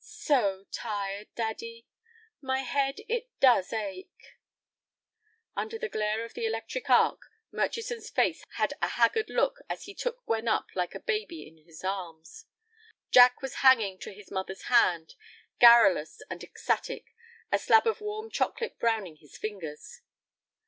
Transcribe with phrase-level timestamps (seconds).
[0.03, 1.85] "So tired, daddy!
[2.41, 4.35] My head, it does ache."
[5.55, 9.93] Under the glare of the electric arc Murchison's face had a haggard look as he
[9.93, 12.45] took Gwen up like a baby in his arms.
[13.11, 15.13] Jack was hanging to his mother's hand,
[15.59, 17.13] garrulous and ecstatic,
[17.51, 20.01] a slab of warm chocolate browning his fingers.